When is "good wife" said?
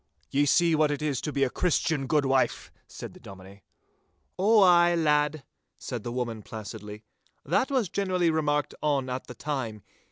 2.07-2.71